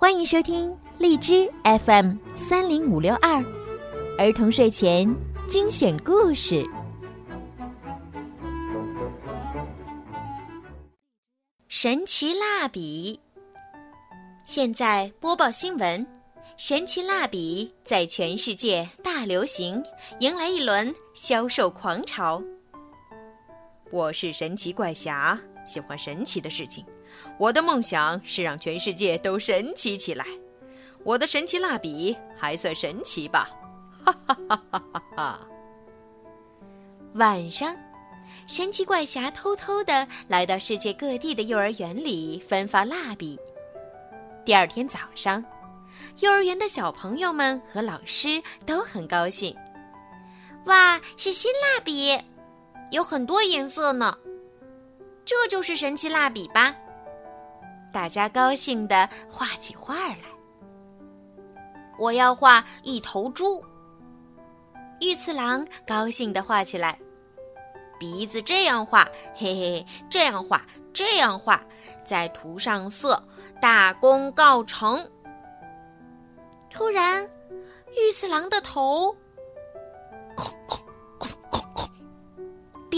[0.00, 3.44] 欢迎收听荔枝 FM 三零五六二
[4.16, 5.12] 儿童睡前
[5.48, 6.64] 精选故事。
[11.66, 13.18] 神奇蜡笔，
[14.44, 16.06] 现在播报新闻：
[16.56, 19.82] 神奇蜡笔在全世界大流行，
[20.20, 22.40] 迎来一轮销售狂潮。
[23.90, 25.36] 我是神奇怪侠，
[25.68, 26.84] 喜欢神奇的事情。
[27.38, 30.24] 我的梦想是让全世界都神奇起来。
[31.04, 33.48] 我的神奇蜡笔还算神奇吧？
[34.04, 35.48] 哈哈哈哈哈哈！
[37.14, 37.76] 晚上，
[38.46, 43.38] 神奇怪侠偷偷的来到世界各地的幼儿园里分发蜡笔。
[44.44, 45.44] 第二天早上，
[46.20, 49.54] 幼儿园的小朋友们和老师都很高兴。
[50.64, 52.18] 哇，是新蜡笔，
[52.90, 54.16] 有很多颜色呢。
[55.28, 56.74] 这就是神奇蜡笔吧？
[57.92, 60.20] 大家高兴地画起画来。
[61.98, 63.62] 我要画一头猪。
[65.00, 66.98] 玉次郎高兴地画起来，
[67.98, 71.62] 鼻子这样画，嘿嘿，这样画，这样画，
[72.02, 73.22] 再涂上色，
[73.60, 75.06] 大功告成。
[76.70, 77.22] 突然，
[77.94, 79.14] 玉次郎的头，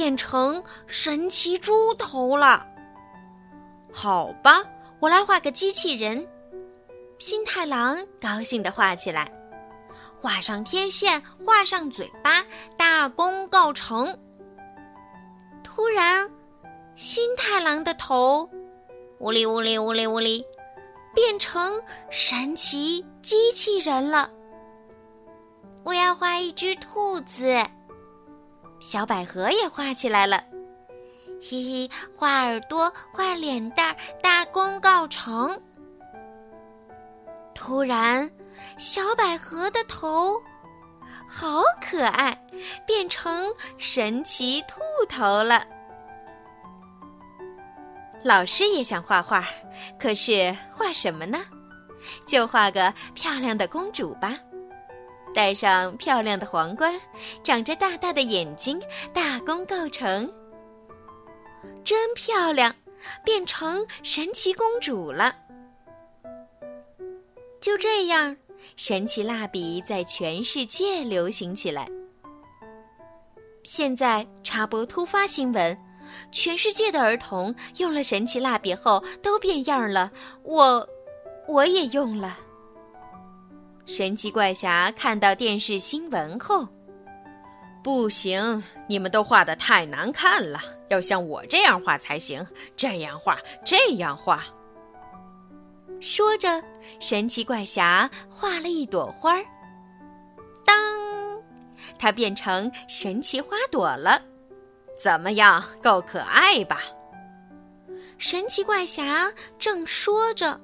[0.00, 2.66] 变成神奇猪头了。
[3.92, 4.64] 好吧。
[4.98, 6.26] 我来画个机器人，
[7.18, 9.30] 新太郎高兴地画起来，
[10.16, 12.42] 画上天线，画上嘴巴，
[12.78, 14.18] 大功告成。
[15.62, 16.30] 突然，
[16.94, 18.48] 新太郎的头，
[19.18, 20.42] 呜哩呜哩呜哩呜哩，
[21.14, 21.78] 变成
[22.08, 24.30] 神奇机器人了。
[25.84, 27.58] 我要画一只兔子，
[28.80, 30.42] 小百合也画起来了。
[31.40, 35.60] 嘻嘻，画耳朵，画脸蛋儿，大功告成。
[37.54, 38.30] 突然，
[38.78, 40.34] 小百合的头
[41.28, 42.36] 好可爱，
[42.86, 43.46] 变成
[43.78, 45.62] 神奇兔头了。
[48.22, 49.46] 老师也想画画，
[49.98, 51.38] 可是画什么呢？
[52.26, 54.36] 就画个漂亮的公主吧，
[55.34, 57.00] 戴上漂亮的皇冠，
[57.42, 58.80] 长着大大的眼睛，
[59.12, 60.32] 大功告成。
[61.84, 62.74] 真漂亮，
[63.24, 65.34] 变成神奇公主了。
[67.60, 68.36] 就这样，
[68.76, 71.88] 神奇蜡笔在全世界流行起来。
[73.62, 75.78] 现在插播突发新闻：
[76.32, 80.10] 全世界的儿童用了神奇蜡笔后都变样了。
[80.42, 80.88] 我，
[81.46, 82.38] 我也用了。
[83.92, 86.64] 神奇怪侠看到电视新闻后。
[87.82, 92.46] 不行，你们都画的太难看了，要像我这样画才行。
[92.76, 94.44] 这样画，这样画。
[96.00, 96.62] 说着，
[97.00, 99.44] 神奇怪侠画了一朵花儿，
[100.64, 101.42] 当，
[101.98, 104.22] 它变成神奇花朵了。
[104.96, 106.80] 怎么样，够可爱吧？
[108.18, 110.60] 神奇怪侠正说着，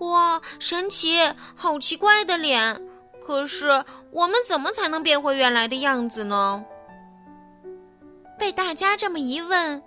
[0.00, 1.18] 哇，神奇，
[1.54, 2.80] 好奇怪的脸。
[3.20, 6.64] 可是我们怎么才能变回原来的样子呢？
[8.38, 9.82] 被大家这么一问，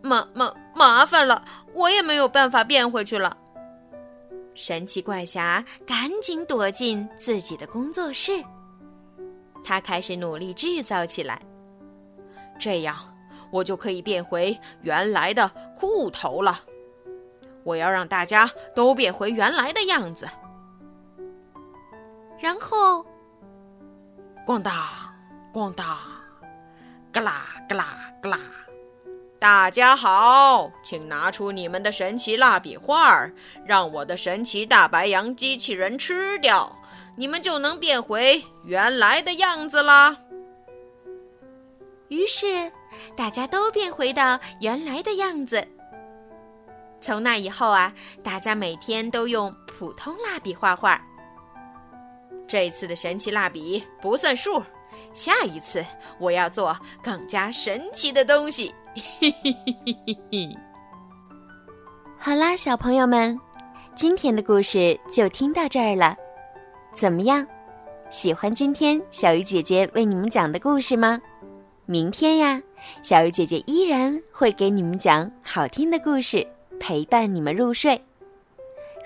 [0.00, 1.44] 麻麻麻烦了，
[1.74, 3.36] 我也没有办法变回去了。
[4.54, 8.42] 神奇怪侠赶紧躲进自己的工作室，
[9.62, 11.42] 他开始努力制造起来。
[12.58, 12.96] 这样，
[13.50, 16.60] 我就可以变回原来的裤头了。
[17.64, 20.28] 我要让大家都变回原来的样子。
[22.38, 23.04] 然后，
[24.46, 24.72] 咣当，
[25.52, 25.98] 咣当，
[27.12, 27.84] 嘎啦嘎啦
[28.22, 28.38] 嘎啦！
[29.38, 33.30] 大家好，请拿出你们的神奇蜡笔画，
[33.64, 36.76] 让我的神奇大白羊机器人吃掉，
[37.16, 40.16] 你们就能变回原来的样子啦。
[42.08, 42.72] 于是，
[43.16, 45.66] 大家都变回到原来的样子。
[47.00, 47.92] 从那以后啊，
[48.22, 51.00] 大家每天都用普通蜡笔画画。
[52.46, 54.62] 这次的神奇蜡笔不算数，
[55.14, 55.84] 下一次
[56.18, 58.74] 我要做更加神奇的东西。
[59.20, 60.58] 嘿嘿嘿嘿嘿。
[62.18, 63.38] 好啦，小朋友们，
[63.94, 66.16] 今天的故事就听到这儿了。
[66.92, 67.46] 怎么样，
[68.10, 71.20] 喜欢今天小鱼姐姐为你们讲的故事吗？
[71.86, 72.60] 明天呀，
[73.02, 76.46] 小鱼姐姐依然会给你们讲好听的故事，
[76.80, 78.02] 陪伴你们入睡。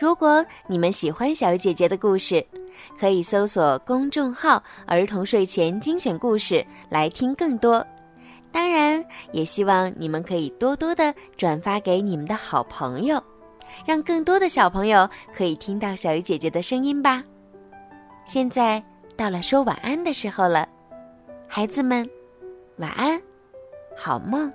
[0.00, 2.44] 如果你们喜欢小鱼姐姐的故事，
[2.98, 7.86] 可以搜索公众号“儿童睡前精选故事”来听更多。
[8.50, 13.22] 当然，也希望你们可以多多的转发给你们的好朋友，
[13.84, 17.22] 让更多的小朋友可以听到小鱼姐姐的声音吧。
[18.24, 18.82] 现在
[19.16, 20.68] 到了说晚安的时候了，
[21.48, 22.08] 孩子们，
[22.78, 23.20] 晚安，
[23.96, 24.52] 好梦。